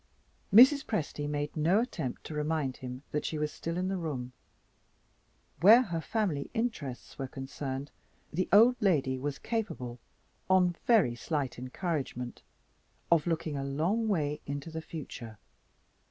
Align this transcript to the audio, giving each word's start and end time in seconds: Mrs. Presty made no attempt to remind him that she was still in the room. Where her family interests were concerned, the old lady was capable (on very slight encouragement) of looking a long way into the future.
Mrs. 0.51 0.83
Presty 0.83 1.29
made 1.29 1.55
no 1.55 1.79
attempt 1.79 2.23
to 2.23 2.33
remind 2.33 2.77
him 2.77 3.03
that 3.11 3.23
she 3.23 3.37
was 3.37 3.51
still 3.51 3.77
in 3.77 3.87
the 3.87 3.99
room. 3.99 4.33
Where 5.59 5.83
her 5.83 6.01
family 6.01 6.49
interests 6.55 7.19
were 7.19 7.27
concerned, 7.27 7.91
the 8.33 8.49
old 8.51 8.77
lady 8.81 9.19
was 9.19 9.37
capable 9.37 9.99
(on 10.49 10.75
very 10.87 11.13
slight 11.13 11.59
encouragement) 11.59 12.41
of 13.11 13.27
looking 13.27 13.55
a 13.55 13.63
long 13.63 14.07
way 14.07 14.41
into 14.47 14.71
the 14.71 14.81
future. 14.81 15.37